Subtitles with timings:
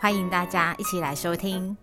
[0.00, 1.76] 欢迎大家一起来收听。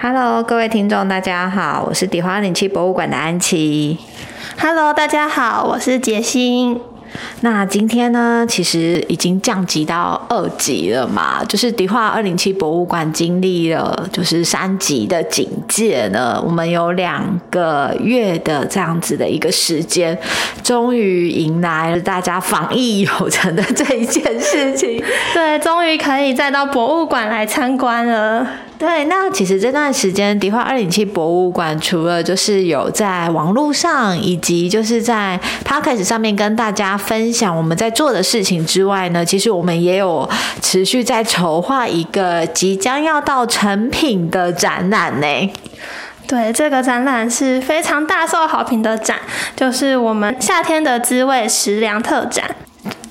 [0.00, 3.98] Hello，各位听众，大家好，我是迪花岭区博物馆的安琪。
[4.60, 6.80] Hello，大家好，我是杰心。
[7.40, 20.18] 那今天呢，其实已经降级到二级了嘛，就是迪化二零七博物馆经历了就是三级的警戒呢，我们有两个月的这样子的一个时间，
[20.62, 25.02] 终于迎来了大家防疫有成的这一件事情，
[25.34, 28.46] 对，终于可以再到博物馆来参观了。
[28.78, 40.28] 对，那其实这段时间，迪化二零七博物馆除了就是有在网络上，以及就是在 podcast 上面跟大家分享我们在做的事情之外呢，其实我们也有
[40.60, 45.52] 持续在筹划一个即将要到成品的展览呢。
[46.26, 49.16] 对，这个展览是非常大受好评的展，
[49.54, 52.54] 就是我们夏天的滋味食粮特展。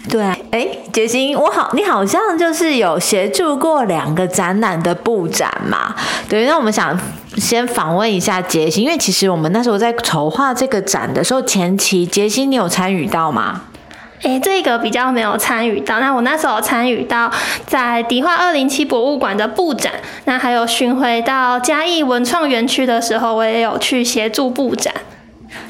[0.08, 5.94] 对，哎，杰心，我好，你好像就是有协助过两个展览的布展嘛？
[6.30, 6.98] 对，那我们想
[7.36, 13.64] 先访问一下杰心，因为其实我们那时候在筹划这个展的时候，前期杰心你有参与到吗？
[14.24, 16.00] 哎，这个比较没有参与到。
[16.00, 17.30] 那我那时候参与到
[17.68, 19.92] 在迪化二零七博物馆的布展，
[20.24, 24.94] 那还有巡回到嘉义文创园区的时候，我也有去协助布展。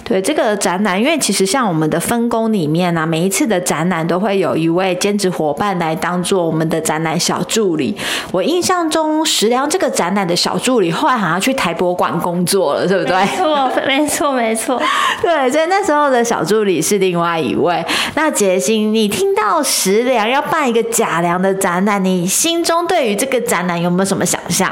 [0.07, 7.97] 对这个展览，因为其实像我们的分工里面啊，每一次的展览都会有一位兼职伙伴来当做我们的展览小助理。
[8.31, 13.15] 我印象中，石良这个展览的小助理后来好像去台博馆工作了，对不对？
[13.15, 14.81] 没错，没错，没错。
[15.23, 17.83] 对，所以那时候的小助理是另外一位。
[18.13, 24.71] 那杰心，你听到石良要办一个假粮的展览，你心中对于这个展览有没有什么想象？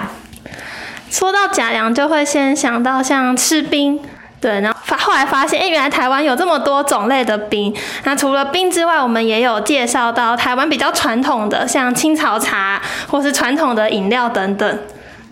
[1.10, 4.00] 说到假粮，就会先想到像吃冰。
[4.44, 7.74] 对，然后发后来发现，哎，原来台湾有这么多种类的冰。
[8.04, 14.80] 那除了冰之外，我们也有介绍到台湾比较传统的，像清草茶或是传统的饮料等等。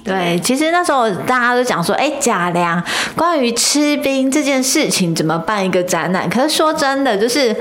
[0.03, 2.81] 对，其实那时候大家都讲说，哎，贾良
[3.15, 6.27] 关于吃冰这件事情怎么办一个展览？
[6.27, 7.55] 可是说真的，就是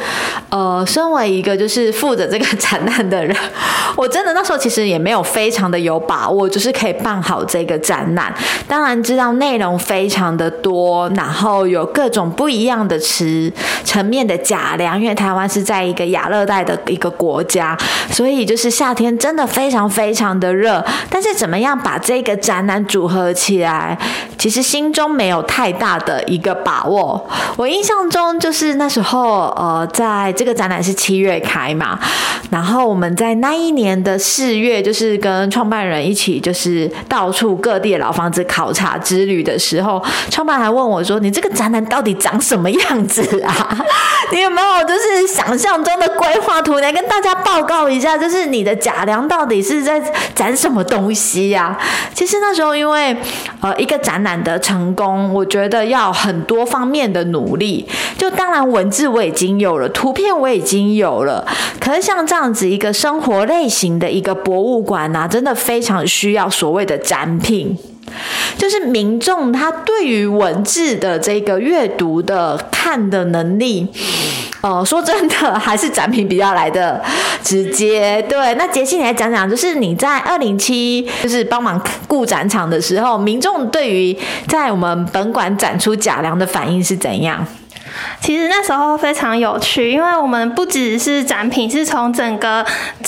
[0.49, 3.37] 呃，身为一个就是负责这个展览的人，
[3.95, 8.33] 我真的那时候其实也没有非常的有把握，就是可以办好这个展览。
[8.67, 13.53] 当然知道内容非常的多，然后有各种不一样的吃
[13.84, 17.77] 层面的贾良，因为台湾是在一个亚热带的一个国家，
[18.11, 20.83] 所以就是夏天真的非常非常的热。
[21.11, 23.96] 但是怎么样把这个展览组合起来，
[24.38, 27.28] 其实心中没有太大的一个把握。
[27.56, 31.98] 我印象中就是那时候，呃，在这个展览是七月开嘛，
[32.50, 43.78] 然后我们在那一年的四月，就是跟创办人一起，就是到处各地的老房子考察之旅的时候，创办还问我说：“你这个展览到底长什么样子啊？
[44.32, 48.16] 你有没有就是想象中的规划图来跟大家报告一下？
[48.16, 50.00] 就是你的假梁到底是在
[50.34, 51.76] 展什么东西呀？”
[52.20, 53.16] 其实那时候，因为
[53.62, 57.88] 呃一个展览的成功，我觉得要很多方面的努力。
[58.19, 61.47] 就当然文字我已经有了，图片我已经有了，
[61.80, 67.75] 可是像这样子一个生活类型的一个博物馆呐，真的非常需要所谓的展品。
[68.56, 73.87] 就是民众他对于文字的这个阅读的看的能力，
[74.60, 77.03] 呃，说真的还是展品比较来的
[77.43, 78.21] 直接。
[78.28, 84.16] 对，那杰西你来讲讲，就是你在二零七就是帮忙顾展场的时候，民众对于
[84.47, 87.47] 在我们本馆展出假粮的反应是怎样？
[88.21, 92.65] 其实那时候非常有趣，因为我们不只是展品，是从整个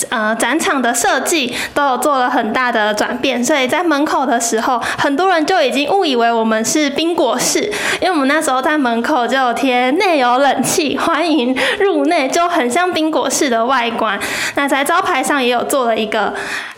[0.09, 7.71] 呃展场的设计都有做了很大的转变，所以在门口的时候，很多人就已经误以为我们是冰果室，
[8.01, 14.19] 因为我们那时候在门口就有贴内有冷气，欢迎入内，就很像冰果室的外观。
[14.55, 16.33] 那在招牌上也有做了一个。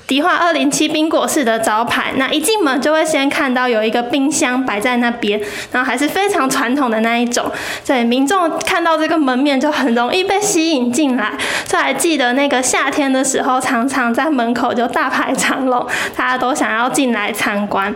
[0.07, 5.42] 迪化二零七冰果室的招牌，那一进门就会先看到有一个冰箱摆在那边，
[5.72, 7.51] 然后还是非常传统的那一种，
[7.84, 11.34] 所以民众看到这个门面就很容易被吸引进来。
[11.66, 15.86] 所以还记得那个夏天的时候，常常在门口就大排长龙，
[16.16, 17.94] 大家都想要进来参观。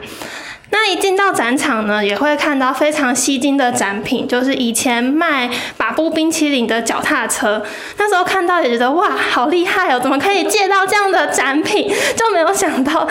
[0.71, 7.63] 那一进到展场呢，也会看到非常吸睛的展品，就是以前卖把布冰淇淋的脚踏车。
[7.97, 11.91] 那时候看到也觉得哇，好厉害哦，怎么可以借到这样的展品？
[12.15, 13.07] 就没有想到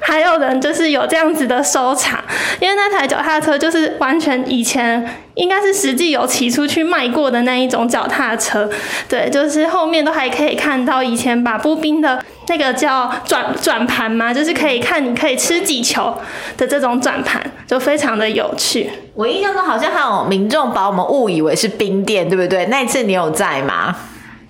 [0.00, 2.18] 还有人就是有这样子的收藏，
[2.60, 5.08] 因为那台脚踏车就是完全以前。
[5.34, 8.68] 应该是实际有骑出去卖过的那一种脚踏车，
[9.08, 12.22] 对，就是后面都还可以看到以前把步冰的
[12.52, 16.14] 那个叫转转盘吗，就是可以看你可以吃几球
[16.58, 18.90] 的这种转盘，就非常的有趣。
[19.14, 22.66] 我印象中好像还有民众把我们误以为是冰店，对不对？
[22.66, 23.96] 那一次你有在吗？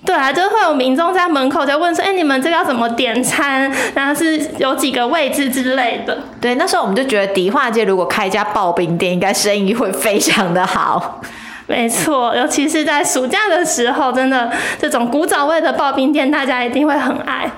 [0.05, 3.73] 对啊，就会有民众在门口在问说：“哎，你们这个要怎么点餐？
[3.95, 11.21] 然后是有几个位置之类的。”对，那时候我们就觉得迪化街如果开一家刨冰店，应该生意会非常的好。
[11.69, 14.51] 没错，尤其是在暑假的时候，真的
[14.81, 17.49] 这种古早味的刨冰店，大家一定会很爱。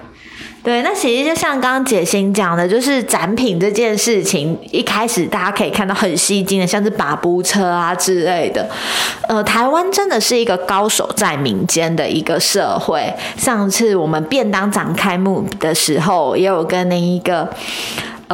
[0.64, 8.66] 对，那其实就像刚刚解心讲的，就是展品这件事情，一开始大家可以看到很吸睛的，像是把布车啊之类的。
[9.28, 13.12] 呃，台湾真的是一个高手在民间的一个社会。
[13.36, 17.46] 上次我们便当展开幕的时候，也有跟那一个。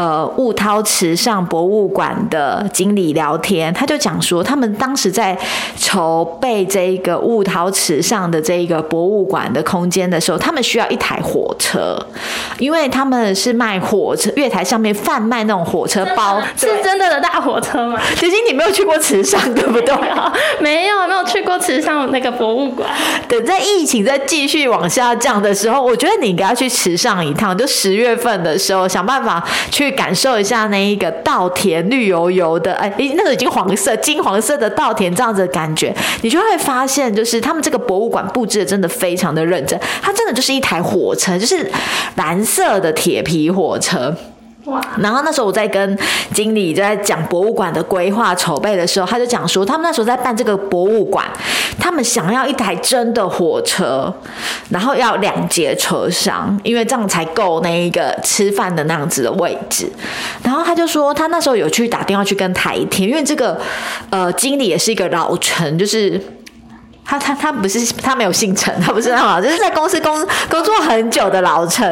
[0.01, 5.39] 呃，雾涛池上博物馆的经理聊天，他就讲说，他们当时在
[5.77, 11.99] 筹备这个雾涛池上的这个博物馆的空间的时候，他们需要一台火车，
[12.59, 18.01] 因为他们是卖火车月台上面贩卖那种火车包，是真的的大火车吗？
[18.15, 19.95] 其实你没有去过池上，对不对？
[20.61, 22.89] 没有，没有去过池上那个博物馆。
[23.29, 29.47] 等在疫情再继续往下降的时候，我觉得你应该要去池上一趟，就十月份的时候，想办法。
[29.71, 41.71] 去感受一下那一个稻田绿油油的，哎，那个已经黄色、金黄色的稻田这样子的感觉，你就会发现，就是他们这个博物馆布置的真的非常的认真，它真的就是一台火车，就是
[42.17, 44.15] 蓝色的铁皮火车。
[44.99, 45.99] 然后那时候我在跟
[46.35, 51.27] 经理在讲博物馆的规划筹备的时候，他就讲说，他们那时候在办这个博物馆，
[51.79, 54.13] 他们想要一台真的火车，
[54.69, 59.91] 然后要两节车厢，因为这样才够那一个吃饭的那样子的位置。
[60.43, 63.59] 然后他就说，他那时候有去打电话去跟台铁，因为这个
[64.11, 66.21] 呃经理也是一个老臣，就是。
[67.11, 71.85] 他他他不是他没有姓陈，他不是那种，就是在公司工工作很久的老陈。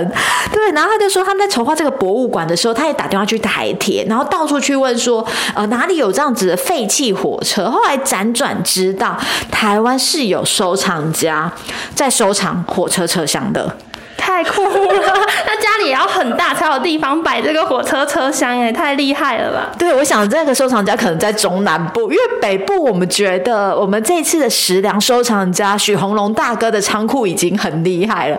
[0.52, 7.68] 对，然后他就说他们在筹划这个博物馆的时候，他也打电话去台铁，然后到处去问说，呃，哪里有这样子的废弃火车？
[7.68, 9.18] 后来辗转知道，
[9.50, 11.50] 台湾是有收藏家
[11.96, 13.74] 在收藏火车车厢的。
[14.28, 15.14] 太酷了！
[15.46, 19.70] 那家里也要很大才有地方摆这个火车车厢，哎，太厉害了吧？
[19.78, 28.38] 对，我想这个收藏家可能在中南部，因为北部我们觉得我们这次的食粮收藏家许红龙大哥的仓库已经很厉害了。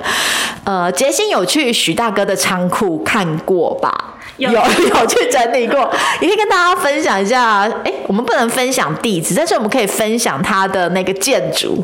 [0.63, 3.91] 呃，杰心有去许大哥的仓库看过吧？
[4.47, 5.79] 有 有去整理过，
[6.19, 7.69] 也可以跟大家分享一下。
[7.83, 11.83] 哎，我们不能分享地址，但是我们可以分享它的那个建筑。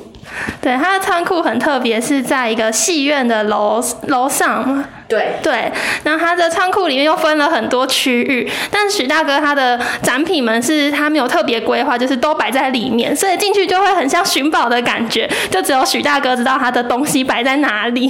[0.62, 4.84] 对，它的仓库很特别，是在一个戏院的楼楼上。
[5.08, 5.72] 对对，
[6.04, 18.08] 然后它的仓库里面又分了很多区域，但许大哥他的展品们是他没有特别规划，就是都摆在里面，所以进去就会很像寻宝的感觉，就只有许大哥知道他的东西摆在哪里。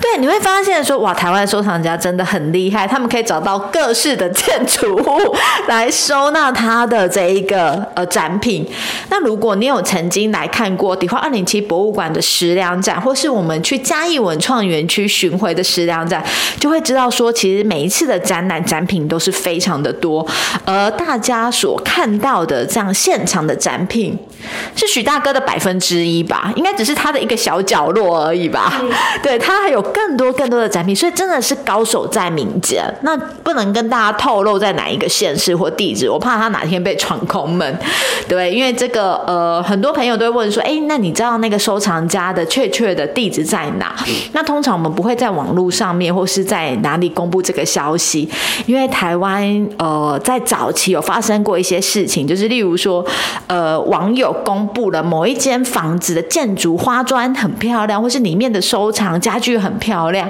[0.00, 5.36] 对，你会发现说哇，台湾收藏家真的很厉害，他们可以找到各式的建筑物
[5.68, 8.66] 来收纳他的这一个呃展品。
[9.10, 16.24] 那如果你有曾经来看过迪化二零七博物馆的食粮展，或是我们去嘉义文创园区巡回的食粮展。
[16.58, 20.26] 就会知道说，其实每一次的展览展品都是非常的多，
[20.64, 24.18] 而大家所看到的这样现场的展品，
[24.74, 28.82] 是许大哥的百分之一吧，应该只是他的一个小角落而已吧。
[29.22, 32.84] 对他还有更多更多的展品，所以真的是高手在民间。
[33.02, 37.78] 那不能跟大家透露在哪一个县市或地址，我怕他哪天被闯空门。
[38.28, 43.94] 对，因为这个呃，很多朋友都会问说，哎，那你知道那个收藏家的确确的地址在哪？
[44.32, 48.28] 那通常我们不会在网络上面或是在哪里公布这个消息？
[48.66, 53.04] 因为台湾呃，在早期有发生过一些事情，就是例如说，
[53.46, 60.28] 呃，网友公布了某一间房子的建筑花砖很漂亮，或是里面的收藏家具很漂亮，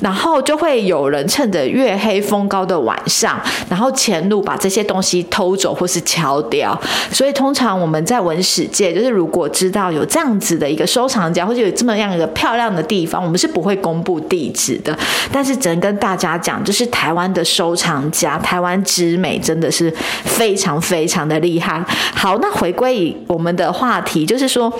[0.00, 6.78] 然后就会有人趁着月黑风高的晚上，然后潜入把这些东西偷走或是敲掉。
[7.10, 14.96] 所以通常我们在文史界，就是如果知道有这样子的一个收藏家，或者有这么样一个漂亮的地方，我们是不会公布地址的。
[15.32, 19.92] 但是只能跟大家讲，就是台湾的收藏家，台湾之美真的是
[20.24, 21.84] 非常非常的厉害。
[22.14, 24.72] 好，那回归我们的话题，就是说。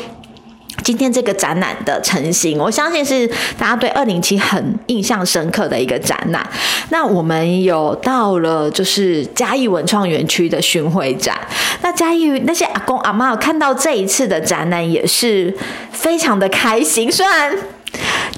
[0.83, 3.27] 今天这个展览的成型，我相信是
[3.59, 6.49] 大家对二零七很印象深刻的一个展览。
[6.89, 11.37] 那我们有到了就是嘉义文创园区的巡回展，
[11.83, 15.55] 那嘉义那些阿公阿妈看到这一次的展览也是
[15.93, 17.55] 非常的开心，虽然。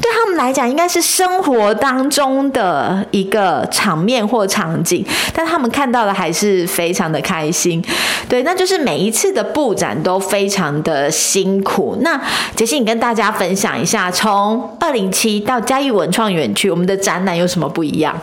[0.00, 7.84] 对他们来讲，应该是生活当中的一个场面或场景，但他们看到的还是非常的开心。
[8.28, 11.98] 对，那就是每一次的布展都非常的辛苦。
[12.00, 12.20] 那
[12.56, 18.18] 杰西，你跟大家分享一下，从二零七到嘉义文创园区，我们的展览有什么不一样？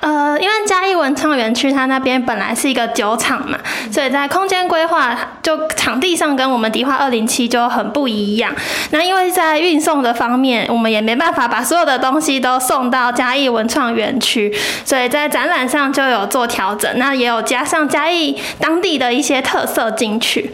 [0.00, 3.58] 呃，因为嘉义文创园区它那边本来是一个酒厂嘛，
[3.92, 8.50] 所以在空间规划就场地上跟我们迪化二零七就很不一样。
[8.92, 14.50] 那因为在运送的方面，我们也没办法把所有的东西都送到嘉义文创园区，
[14.84, 20.50] 所以在展览上就有做调整，那也有加上嘉义当地的一些特色进去。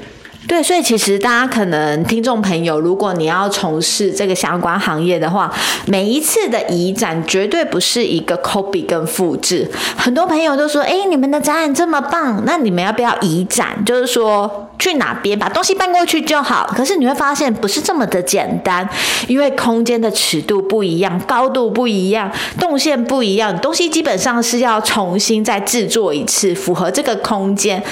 [0.49, 5.53] 对，所以其实大家可能听众朋友，如果你要从事这个相关行业的话，
[5.87, 9.69] 每一次的移展绝对不是一个 copy 跟复制。
[9.97, 13.85] 很多朋友都说：“哎，你们的展览这么棒，那你们要不要移展？
[13.85, 18.89] 就是说去哪边把东西搬过去就好。”可是你会发现不是这么的简单，
[19.29, 27.83] 因为空间的尺度不一样，高度不一样，动线不一样，东西基本上是要重新再制作一次，符合这个空间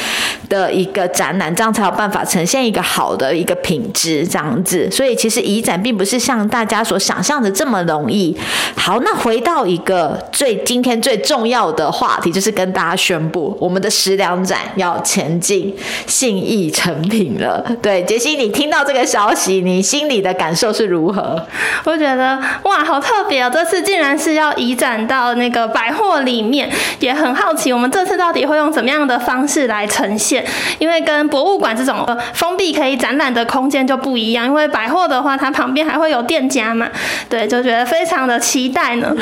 [0.49, 2.23] 的一个展览，这样才有办法。
[2.25, 8.37] 呈现一个好的一个品质这样子，所以其实移展并不是像大家所想象的这么容易。
[8.75, 15.73] 好，那回到一个最今天最重要的话题，就是跟大家宣布我们的食粮展要前进
[16.07, 17.65] 信义成品了。
[17.81, 21.41] 对，杰西，你听到这个消息，你心里的感受是如何？
[21.85, 23.51] 我觉得哇，好特别哦！
[23.51, 30.45] 这次竟然是要移展到那个百货里面，也很好奇我们这次到底会用怎么样的方式来呈现，
[30.79, 31.95] 因为跟博物馆这种。
[32.33, 36.91] 封闭可以展览的空间就不一样，因为百货的话，它旁边还会有店家嘛，
[37.31, 39.15] 对，就觉得非常的期待呢。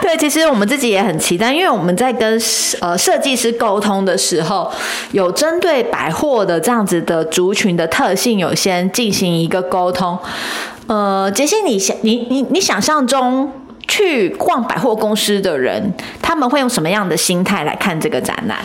[0.00, 2.40] 对，其实我们自己也很期待，因为我们在跟
[2.80, 4.70] 呃设计师沟通的时候，
[5.10, 10.18] 有针对百货的这样子的族群的特性，有先进行一个沟通。
[10.86, 13.50] 呃，杰西，你想你你你想象中
[13.88, 18.58] 去逛百货公司的人，他们会用什么样的心态来看这个展览？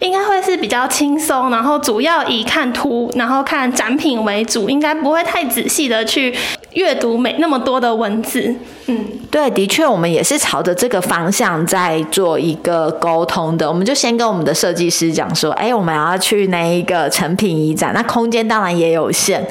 [0.00, 6.34] 应该会是比较轻松，然后主要以看图，然后看展品为主，应该不会太仔细的去
[6.74, 8.54] 阅读每那么多的文字。
[8.88, 13.68] 嗯，对，的确，我们也是朝着这个方向在做一个沟通的。
[13.68, 19.44] 我们就先跟我们的设计师讲说，哎，我们要去那一个成品一展，那空间当然也有限。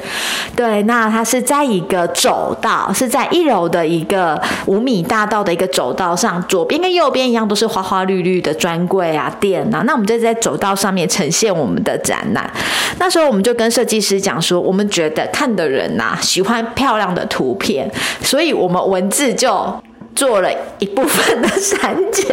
[0.56, 9.82] 对，那它是在一个走道，是在一楼的一个五米大道的一个走道上，左边跟右边一样都是花花绿绿的专柜啊店啊。
[9.84, 12.50] 那我们就在走道上面呈现我们的展览。
[12.98, 17.86] 那时候我们就跟设计师讲说，我们觉得看的人呐喜欢漂亮的图片，
[18.22, 19.25] 所以我们文字。
[19.34, 19.82] 就
[20.14, 22.24] 做了一部分的删减。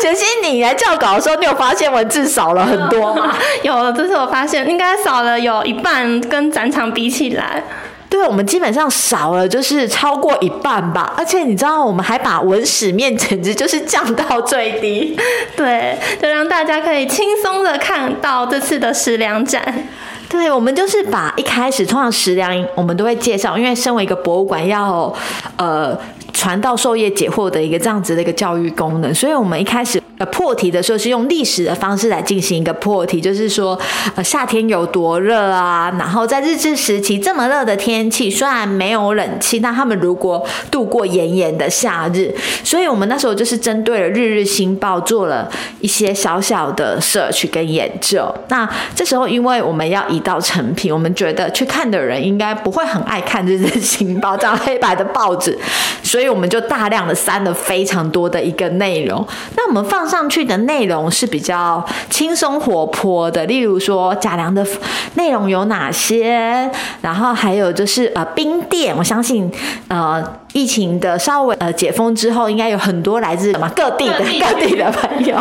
[0.00, 3.36] 杰西，你来校稿的时候，你有发现文字少了很多吗？
[3.62, 7.62] 有，这是我发现，应该少了有一半，跟展场比起来，
[8.08, 11.12] 对我们基本上少了就是超过一半吧。
[11.16, 15.14] 而且你知道，我们还把文史面简直就是降到最低，
[15.54, 19.88] 对，就让大家可以轻松的看到这次的食粮展。
[20.30, 25.12] 对，我们就是把一开始通常食粮，我们都会介绍，因为身为一个博物馆，要
[25.56, 25.98] 呃
[26.40, 30.00] 传道授业解惑的一个这样子的一个教育功能，所以我们一开始。
[30.16, 33.78] 呃，破题的时候是用历史的方式来进行一个破题，就是说，
[34.14, 35.90] 呃，夏天有多热啊？
[35.98, 48.30] 然后在日治时期这么热的天气，虽然没有冷气，那他们如果度过炎炎的夏日，所以我们那时候就是针对了《日日新报》做了一些小小的 search 跟研究。
[48.48, 55.58] 那这时候，因为我们要移到成品，我们觉得去看的人应该不会很爱看《日日新报》这样黑白的报纸，
[56.02, 59.26] 所以我们就大量的删了非常多的一个内容。
[59.56, 60.10] 那我们放。
[60.10, 64.66] 上去的内容是比较轻松活泼的，例如说贾良的
[65.14, 66.68] 内容有哪些，
[67.00, 69.48] 然后还有就是呃冰店，我相信
[69.86, 70.20] 呃
[70.52, 75.36] 疫情的稍微呃解封之后，应该有很多来自什么各地的各地的朋友，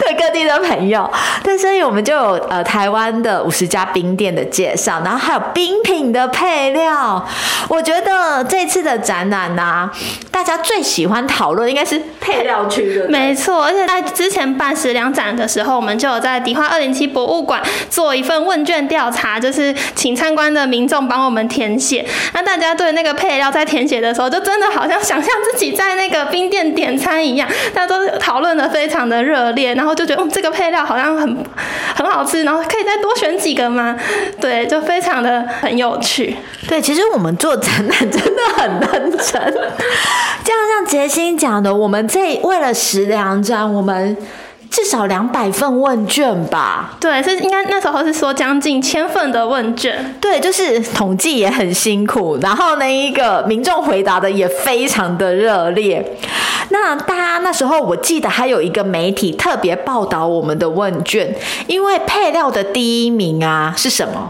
[0.00, 1.10] 对各地的朋友，
[1.42, 7.22] 对，所以我们就有呃台湾的五十家冰店的介绍，然后还有冰品的配料，
[7.68, 9.90] 我觉得这次的展览呢，
[10.34, 13.08] 大家最喜欢讨论应该是配料区的。
[13.08, 22.04] 没错，而且在之前办食粮展的时候，我们就有在迪化二零七博物馆做一份问卷调查，就是请参观的民众帮我们填写。
[22.32, 31.46] 那大家对那个配料在填写的时候，就真的好像想象自己在那个冰店点餐一样，大家都讨论的非常的热烈，然后就觉得，嗯，这个配料好像很
[31.94, 33.96] 很好吃，然后可以再多选几个吗？
[34.40, 36.36] 对，就非常的很有趣。
[36.68, 39.54] 对，其实我们做展览真的很认真。
[40.42, 44.16] 就像杰心讲的，我们这为了食粮展，我们。
[44.70, 46.96] 至少两百份问卷吧？
[46.98, 50.16] 对，是应该那时候是说将近千份的问卷。
[50.20, 56.04] 对，就是统计也很辛苦，然后那，一个民众回答的也非常的热烈。
[56.70, 61.32] 那大家那时候我记得还有一个媒体特别报道我们的问卷，
[61.68, 64.28] 因为配料的第一名啊是什么？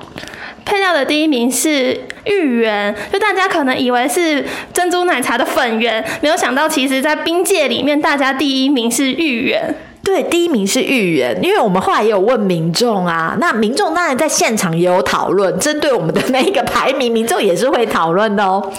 [0.64, 9.74] 配料的第一名是芋圆，就大家可能以为是珍珠奶茶的粉圆，没有想到其实在冰界里面，大家第一名是芋圆。
[10.02, 18.70] 对，第一名是芋圆，因为我们后来也有问民众啊，那民众当然在现场也有讨论，针对我们的那一个排名，民众也是会讨论的哦。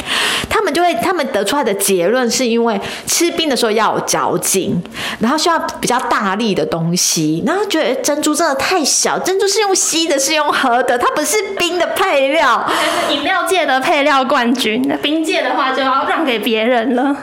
[0.75, 2.77] 就会，他们得出来的结论是因为
[3.08, 4.84] 吃冰的时候要有嚼劲，
[5.20, 12.70] 然后需要比较大力的东西，然后觉得珍珠真的太小，珍珠是用吸的，是用喝的，它不是冰的配料，
[13.10, 17.15] 饮料界的配料冠军，冰界的话就要让给别人了。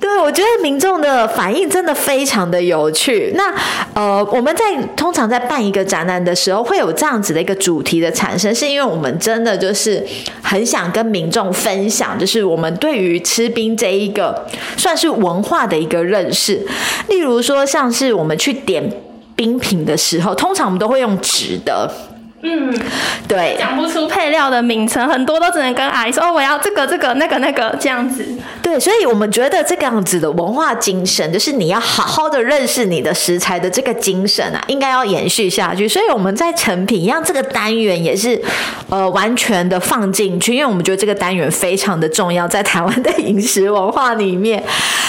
[0.00, 3.32] 对，我觉得民众的反应真的非常的有趣。
[3.34, 3.52] 那
[3.94, 10.04] 呃，我们在通常在办一个展览的时候，会有这样子的一个主题的产生，是因为我们真的就是
[10.40, 16.64] 很想跟民众分享，就是我们对于吃冰这一个算是文化的一个认识。
[17.08, 18.90] 例如说，像是我们去点
[19.34, 21.90] 冰品的时候，通常我们都会用纸的。
[22.40, 22.72] 嗯，
[23.26, 28.24] 对，讲不出配料的名称，很多都只能跟阿姨说哦，我要这个这个那个那个这样子。
[28.62, 35.88] 对，所以我们觉得这个样子的文化精神，就是你要好好的认识你的食材的这个精神啊，应该要延续下去。
[35.88, 38.40] 所以我们在成品一样这个单元也是
[38.88, 44.62] 呃完全的放进去，因为我们觉得这个单元非常的重要，在台湾的饮食文化里面。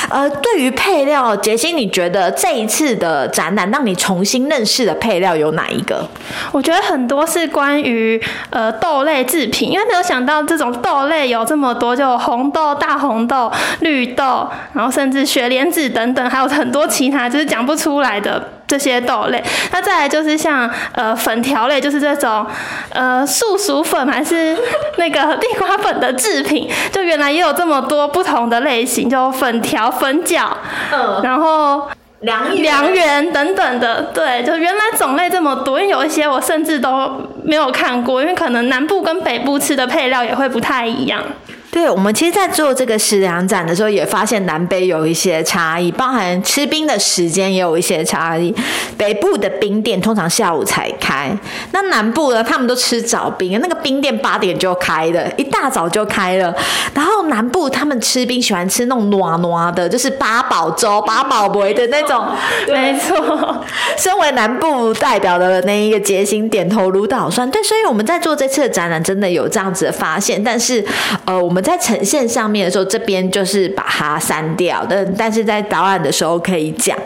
[0.09, 6.03] 呃，对于配料，杰西，你觉得这一次的展览让你重新认识的配料有哪一个？
[6.51, 7.18] 我觉得很多。
[7.19, 19.43] 都是关于呃豆类制品，因为没有想到这种豆类有这么多，就红豆、大红豆、绿豆，然后甚至雪莲子等等，还有很多其他就是讲不出来的这些豆类。
[19.73, 22.45] 那再来就是像呃粉条类，就是这种
[22.93, 24.57] 呃素薯粉还是
[24.97, 30.47] 那个地瓜粉的制品，就原来也有这么多不同的类型，就粉条、粉饺，
[30.93, 31.89] 嗯，然后。
[32.21, 41.23] 良良缘等等的，对，就原来种类这么多，因为有一些我甚至都没有看过，因为可能南部跟北部吃的配料也会不太一样。
[41.71, 48.53] 对，我们其实，在做这个食粮展的时候，也发现南北有一些差异，包含吃冰的时间也有一些差异。
[48.97, 51.31] 北部的冰店通常下午才开，
[51.71, 56.53] 那南部呢，他们都吃早冰，那个冰店八点就开的，一大早就开了。
[56.95, 62.25] 然后南部他们吃冰喜欢吃那种暖暖的，就是八宝粥、八宝杯的那种。
[62.67, 63.63] 没错，
[63.95, 67.49] 身为南部代表的那一个杰心点头如捣蒜。
[67.51, 70.43] 对，所以我们在做这次的展览，真的有这样子的发现。
[70.43, 70.83] 但是，
[71.25, 71.58] 呃，我们。
[71.61, 76.97] 在呈现上面的时候，这边就是把它删掉的，但是在导览的时候可以讲。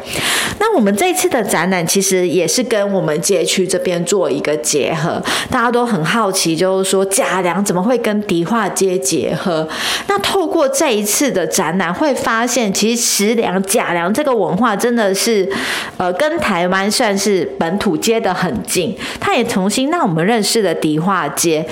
[0.60, 9.68] 那我们这次的展览其实也是跟我们街区这边做一个结合，大家都很好奇，就是说贾良怎么会跟迪化街结合？
[10.08, 15.50] 那透过这一次的展览，会发现其实石梁贾良这个文化真的是，
[15.98, 18.96] 呃，跟台湾算是本土接得很近。
[19.20, 21.66] 他也重新让我们认识了迪化街。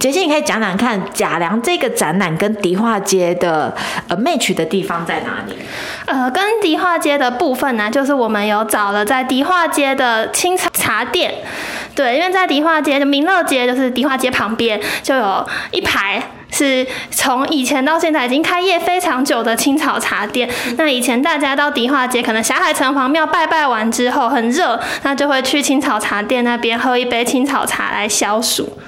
[0.00, 3.74] 杰西，你可以讲讲看贾良这个展览跟迪化街的
[4.08, 5.54] 呃 match 的地方在哪里？
[6.06, 11.34] 呃，跟迪化街的部分呢，就是我们有找了在迪化街的青草茶店，
[11.94, 20.48] 对，因为在迪化街的民乐街就是迪化街旁边就有一排是从以前到现在已经开业非常久的青草茶店。
[20.76, 28.78] 那以前大家到迪化街可能霞海城隍庙拜拜完之后很热，那就会去青草茶店那边喝一杯青草茶来消暑。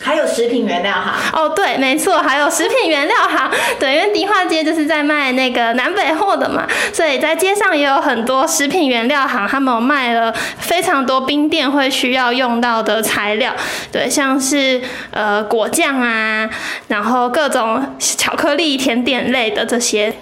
[0.00, 13.54] 还有食品原料行哦，对，没错，还有食品原料行， 对，因为迪化街就是在卖那个南北货的嘛，所以在街上也有很多食品原料行，他们有卖了非常多冰店会需要用到的材料，
[13.90, 14.80] 对，像是
[15.10, 16.48] 呃果酱啊，
[16.88, 20.12] 然后各种巧克力甜点类的这些。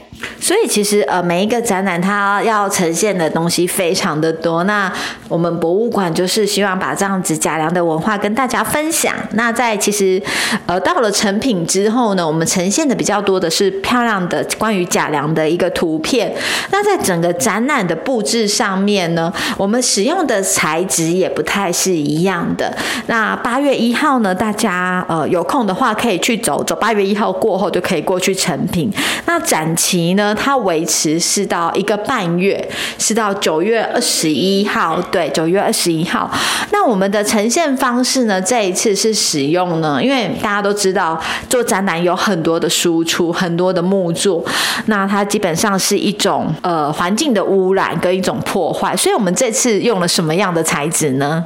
[0.41, 4.65] 所以其实呃每一个展览它要呈现的东西非常的多。
[4.65, 4.93] 那
[5.29, 9.15] 我们博物馆就是希望把这样子贾良的文化跟大家分享。
[9.33, 10.21] 那在其实
[10.67, 16.35] 呃到了成品之后呢，我们呈现的比较多的是漂亮的关于贾良的一个图片。
[16.71, 22.77] 那在整个展览的布置上面呢，我们使用的材质也不太是一样的。
[23.07, 26.75] 那八月一号呢，大家呃有空的话可以去走走。
[26.77, 28.93] 八月一号过后就可以过去成品。
[29.27, 32.69] 那展期呢，它维持是到一个半月，
[32.99, 35.01] 是到九月二十一号。
[35.11, 36.31] 对，九月二十一号。
[36.73, 44.45] 那我们的呈现方式呢，这一次是使用呢，因为大家都知道做展览有很多的输出，很多的木作，
[44.87, 51.45] 那它基本上是一种呃环境的污染跟一种破坏，所以我们这次用了什么样的材质呢？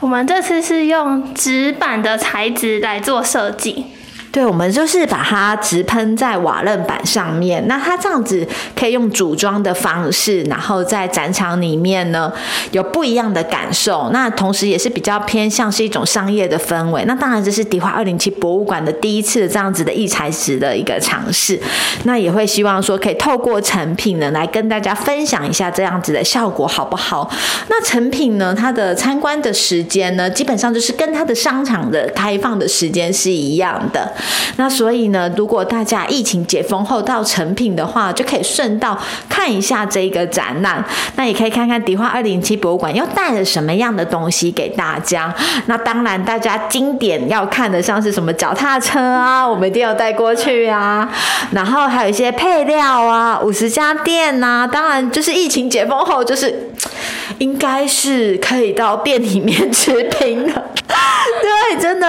[0.00, 3.86] 我们这次是用纸板的材质来做设计。
[4.36, 7.66] 对，我们就是把它直喷在瓦楞板上面。
[7.66, 8.46] 那它这样子
[8.78, 12.30] 可以用组装的方式，然后在展场里面呢
[12.70, 14.10] 有不一样的感受。
[14.12, 17.02] 那同时也是比较偏向是一种商业的氛围。
[17.06, 21.58] 那当然这是迪化二零七博物馆的第一次这样子的异材质的一个尝试。
[22.04, 27.30] 那也会希望说可以透过成品呢来跟大家分享一下这样子的效果好不好？
[27.68, 34.12] 那成品呢，它的参观的时间呢，基本上就是跟它的商场的开放的时间是一样的。
[34.56, 40.84] 那所以呢，如果大家疫情解封后到成品的话，就可以顺道看一下这个展览。
[41.16, 45.34] 那也可以看看迪化二零七博物馆又带了什么样的东西给大家。
[45.66, 51.08] 那当然，大家经典要看的像是什么脚踏车啊，我们一定要带过去啊。
[51.52, 54.68] 然后还有一些配料啊，五十家店呐。
[54.70, 56.70] 当然，就是疫情解封后，就是
[57.38, 60.62] 应该是可以到店里面吃冰了。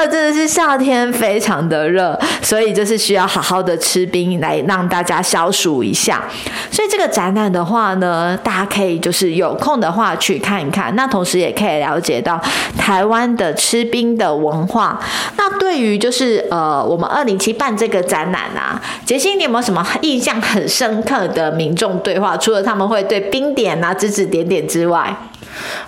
[0.05, 6.23] 真的是夏天非常的热，所以就是需要好好的吃冰来让大家消暑一下。
[6.69, 12.39] 所以这个展览的话呢，大家可以就是有空的话去看一看，那同时也可以了解到
[12.77, 14.99] 台湾的吃冰的文化。
[15.37, 22.35] 那对于就是呃，我们二零七办这个展览啊，杰西，你有没有什么印象很深刻的民众对话？
[22.37, 25.15] 除了他们会对冰点啊指指点点之外？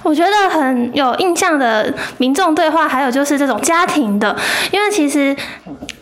[0.04, 4.36] 我觉得很有印象的民众对话，还有就是这种家庭的，
[4.72, 5.36] 因为其实。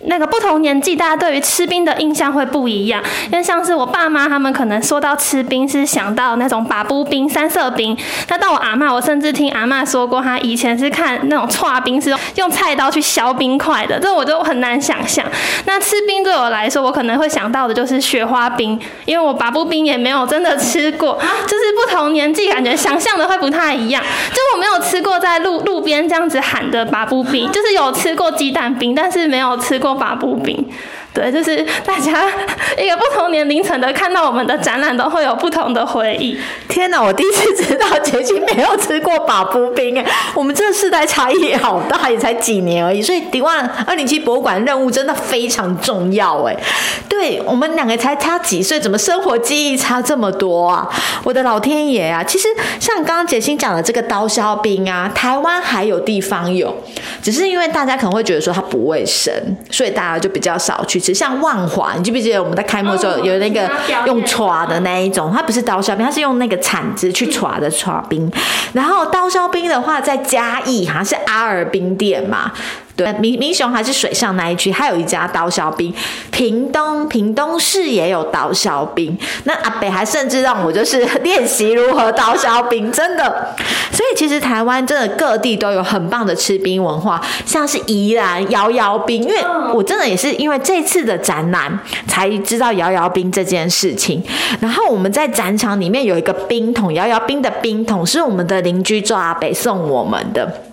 [0.07, 3.03] 那个不同年纪，大家对于吃冰的印象会不一样。
[3.31, 7.95] 因为像是我爸妈他们可能说到吃冰是想到那种把布冰、三色冰。
[8.29, 15.25] 那到我阿妈，我甚至听阿妈说过，她以前是看那种搓冰是用菜刀去削冰块的，这我就很难想象。
[15.65, 21.19] 那吃冰对我来说，我可能会想到的就是雪花冰，因为我把布冰也没有真的吃过。
[21.45, 24.01] 就是不同年纪，感觉想象的会不太一样。
[24.31, 29.96] 就我没有吃过在路路边这样子喊的把布冰，就是有吃过鸡蛋冰，但是没有吃过。
[29.97, 30.65] 发布饼，
[31.17, 32.27] 对，就是大家
[32.77, 36.37] 一个不同年龄层的看到我们的展览，都会有不同的回忆。
[36.69, 43.01] 天哪，我第一次知道杰西没有吃过把布冰哎，我们这个世代差异好大，也才几年而已。
[43.01, 46.55] 所以迪万二零七博物馆任务真的非常重要哎。
[47.09, 50.87] 对我们两个才差几岁，怎么生活记忆差这么多啊？
[51.23, 52.23] 我的老天爷啊！
[52.23, 52.47] 其实
[52.79, 56.77] 像刚刚杰西讲的这个刀削冰啊，台湾还有地方有，
[57.23, 59.33] 只是因为大家可能会觉得说它不卫生，
[59.71, 61.06] 所以大家就比较少去。
[61.13, 63.69] 像万华，你记不记得我们在开幕的时候有那个
[64.05, 65.31] 用刷的那一种？
[65.33, 68.31] 它不是刀削冰，它是用那个铲子去刷的刷冰。
[68.73, 72.51] 然后刀削冰的话，在嘉义好像是阿尔冰店嘛。
[72.97, 75.93] 对，明明雄还是水上那一区，还有一家刀削冰。
[76.31, 79.15] 屏东屏东市也有刀削冰。
[79.43, 83.55] 那阿北还甚至让我就是 练习如何刀削冰，真的。
[83.91, 89.21] 所以其实台湾真的各地都有很棒的吃冰文化，像是宜兰摇摇冰。
[89.21, 89.35] 因为
[89.73, 94.23] 我真的也是因为这次的展览才知道摇摇冰这件事情。
[94.59, 100.63] 然后我们在展场里面有一个冰桶，摇摇冰的冰桶是我们的邻居周阿北送我们的。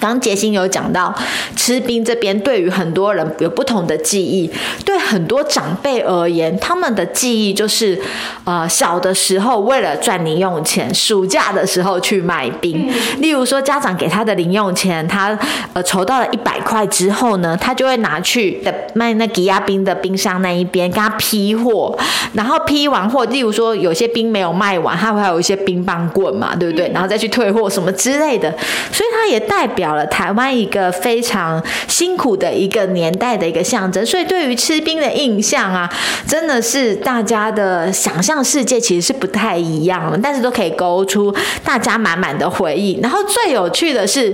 [0.00, 1.14] 刚杰星有讲到
[1.54, 4.50] 吃冰这边，对于很多人有不同的记忆。
[4.84, 8.00] 对很多长辈而言，他们的记忆就是，
[8.44, 12.90] 呃，小的时候为了赚零用钱，暑假的时候去买冰。
[13.18, 15.38] 例如说，家长给他的零用钱，他
[15.72, 21.96] 呃筹到了一百块之后呢，他就会拿去的卖那吉亚冰的冰箱那一边，跟他批货。
[22.32, 26.88] 然后批完货，例如说有些冰没有卖完，他会有一些冰棒棍嘛，对不对？
[26.92, 28.50] 然后再去退货什么之类的。
[28.90, 29.81] 所以他也代表。
[29.82, 35.92] 表了台湾一个非常辛苦的一个年代的一个象征，所以对于吃冰的印象啊，
[36.24, 43.00] 真的是大家的想象世界其实是不太一样的，但是都可以勾出大家满满的回忆。
[43.02, 44.32] 然后最有趣的是，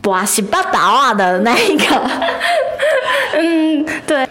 [0.00, 2.10] 巴西巴达瓦的那一个，
[3.34, 4.24] 嗯，对。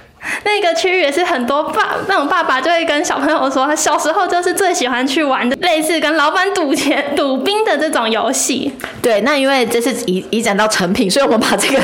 [0.45, 8.71] 那个区域也是很多爸那种爸爸就会跟小朋友说，他小时候就是最喜欢去玩的类似跟老板赌钱、赌兵的这种游戏。
[9.01, 11.79] 对，那因为这是移移展到成品，所以我们把这个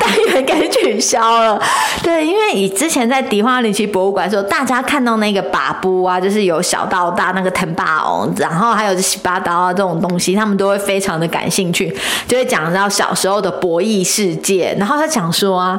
[0.00, 1.60] 单元给取消了。
[2.02, 11.94] 对，因为以之前在迪化里奇博物馆的时候，大家看到那个把布啊，就是有小到大那个藤霸王，然后还有这洗八刀啊这种东西，他们都会非常的感兴趣，
[12.26, 14.74] 就会讲到小时候的博弈世界。
[14.78, 15.78] 然后他讲说啊，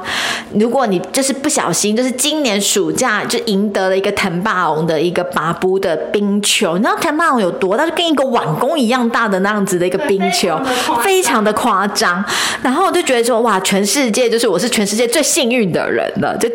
[0.54, 7.86] 如果你就是不小心，就是今年暑假就赢得了一个藤霸王的一个拔布的冰球，你知道藤霸王有多大？
[7.86, 10.60] 就跟一个碗弓一样大的那样子的一个冰球，
[11.04, 12.24] 非常的夸张。
[12.62, 16.50] 然后我就觉得说，哇，全世界就是我是全世界最幸运的人了，就。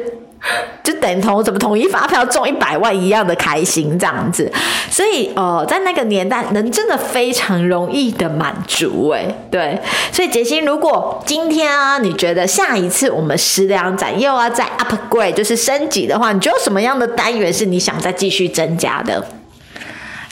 [0.82, 4.50] 就等同怎么统一发票中一百万一样的开心这样子，
[4.90, 9.78] 所以呃，在那个年代，能真的非常容易的满足哎，对，
[10.12, 19.24] 所以杰心，如果今天啊，你觉得下一次我们食粮展又要再 upgrade，就是升级的话，你觉得什么样的单元是你想再继续增加的？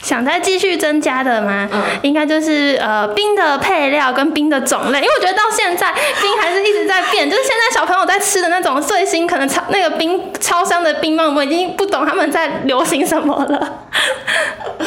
[0.03, 1.67] 想再继续增加的吗？
[1.71, 13.79] 嗯，应该就是呃冰的配料跟冰的种类，因为我觉得到现在冰还是一直在变，就是现在小朋友在吃的那种最新可能超那个冰超商的冰棒，我已经不懂他们在流行什么了。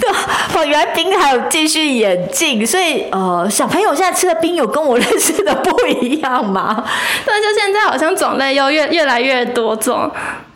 [0.00, 0.08] 对，
[0.54, 6.84] 哦，原来冰还有继续演进，所以呃小朋友现在吃的冰有跟我认识的不一样吗？
[7.26, 10.10] 对，就现在好像种类又越越来越多种。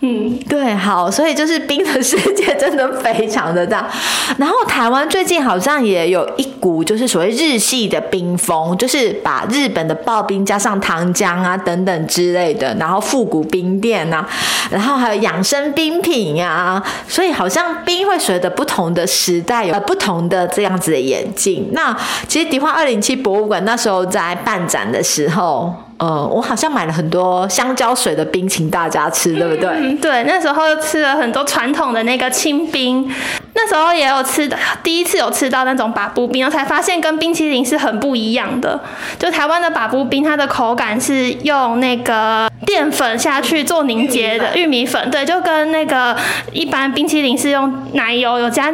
[0.06, 3.90] 嗯，对，好，所以就是冰的世界真的非常的大。
[4.36, 14.28] 然后台湾最近好像也有一股就是所谓日系的冰风，就是把日本的刨冰加上糖浆啊等等之类的，然后复古冰店啊，
[14.70, 21.70] 然后还有养生冰品啊，所以好像冰会随着不同的时代有不同的这样子的演进。
[21.72, 21.96] 那
[22.28, 25.74] 其实迪化二零七博物馆那时候在办展的时候。
[26.04, 29.70] 呃，我好像买了很多香蕉水的冰，请大家吃，对不对？
[29.70, 33.10] 嗯对，那时候吃了很多传统的那个清冰，
[33.54, 38.78] 那时候也有吃的，第一次有吃到那种把布冰，然后才发现跟冰淇淋是很不一样的。
[39.18, 46.14] 就台湾的把布冰，它的口感是用那个淀粉下去做凝结的玉米粉，对，就跟那个
[46.52, 48.70] 一般冰淇淋是用奶油有加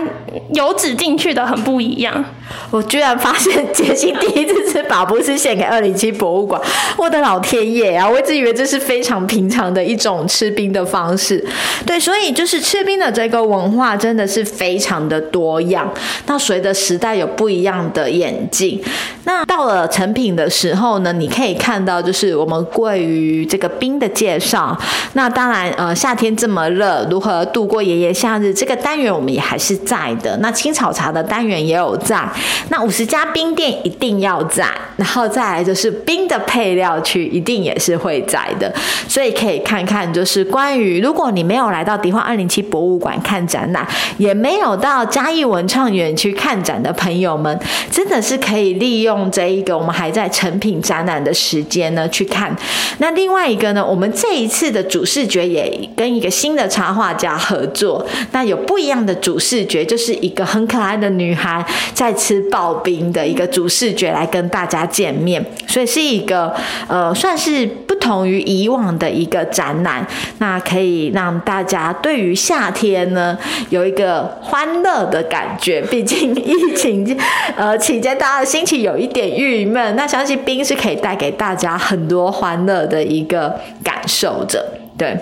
[0.52, 2.24] 油脂进去的，很不一样。
[2.72, 6.60] 我居然发现杰西第一次吃把布是献给二零七博物馆，
[6.96, 8.09] 我的老天爷啊！
[8.09, 11.44] 我一直以为这是非常平常的一种吃冰的方式。
[11.87, 15.90] 对，所以就是吃冰的这个文化真的是非常的多样。
[16.26, 18.83] 那随着时代有不一样的演进，
[19.24, 24.78] 那到了成品的时候呢，你可以看到就是我们关于这个冰的介绍。
[25.14, 30.37] 那当然，呃，夏天这么热，如何度过炎炎夏日这个单元我们也还是在的。
[30.38, 32.28] 那青草茶的单元也有在。
[32.68, 38.72] 那五十家冰店一定要在，然后再来就是冰的配料去一定也是会在的，
[39.08, 43.86] 所以可以看看就是关于如果你没有来到迪化二零七博物馆看展览，
[44.18, 47.58] 也没有到嘉义文创园区看展的朋友们，
[47.90, 52.54] 真的是可以利用这一个我们还在成品展览的时间呢去看。
[52.98, 62.40] 那另外一个呢，我们这一次的主视觉也跟一个新的插画家合作，那有不一样的主视觉，就是一个很可爱的女孩在吃。
[62.50, 66.52] 刨冰的一个主视觉来跟大家见面，所以是一个
[66.90, 70.05] 呃，算是不同于以往的一个展览。
[70.38, 75.81] 那可以让大家对于夏天呢有一个欢乐的感觉。
[75.83, 77.16] 毕竟疫情
[77.57, 84.64] 呃期间，大家的心情有一点郁闷，那相信冰是可以带给大家很多欢乐的一个感受着。
[84.98, 85.16] 对。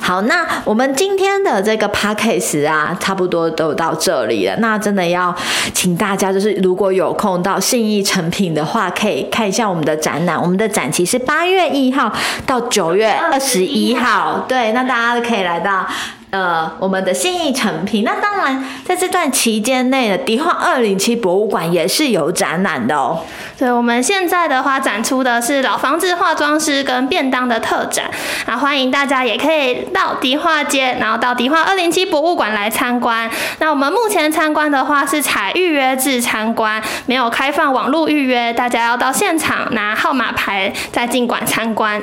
[0.00, 4.56] 好，那我们今天的这个 podcast 啊，差不多都到这里了。
[4.56, 5.34] 那真的要
[5.72, 10.40] 请大家，就是如果有空到信义成品的话，可以看一下我们的展览。
[10.40, 12.12] 我们的展期是八月一号
[12.44, 14.44] 到九月二十一号。
[14.48, 15.86] 对，那大家可以来到。
[16.30, 23.24] 呃，我们的信义成品，那当然在这段期间内的迪化二零七博物馆也是有展览的哦。
[23.58, 28.08] 对，我们现在的话展出的是老房子化妆师跟便当的特展，
[28.46, 33.28] 那，欢迎大家也可以到迪化街，然后到迪化二零七博物馆来参观。
[33.58, 42.00] 那我们目前参观的话是采预约制参观，没有开放网络预约，大家要到现场拿号码牌再进馆参观。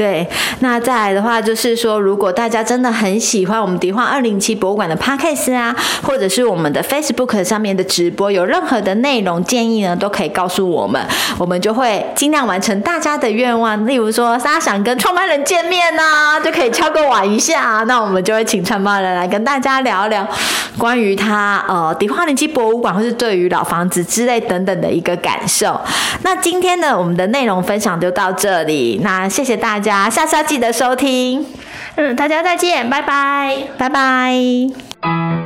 [0.00, 0.26] 对，
[0.60, 13.86] 那再来的话就是说，如果大家真的很喜欢我们迪化二零七博物馆的 podcast 啊，或者是我们的 Facebook 上面的直播，有任何的内容建议呢，都可以告诉我们，我们就会尽量完成大家的愿望。
[13.86, 20.26] 例如说，大家想跟创办人见面呐，就可以敲个碗一下，那我们就会请创办人来跟大家聊聊
[20.78, 25.78] 关于他呃迪化零七博物馆，或是对于老房子之类等等的一个感受。
[26.22, 29.89] 那今天呢，我们的内容分享就到这里，那谢谢大家。
[29.90, 31.44] 家，下次要记得收听。
[31.96, 35.39] 嗯，大家再见，拜拜，拜拜。